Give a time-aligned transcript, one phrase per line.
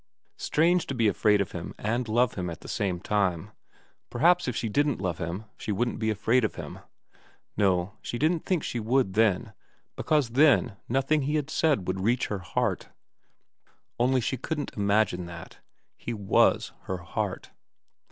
[0.39, 3.51] Strange to be afraid of him and love him at the same time.
[4.09, 6.79] Perhaps if she didn't love him she wouldn't be afraid of him.
[7.55, 9.53] No, she didn't think she would then,
[9.95, 12.89] because then nothing that he said would reach her heart.
[13.99, 15.59] Only she couldn't imagine that.
[15.95, 17.51] He was her heart.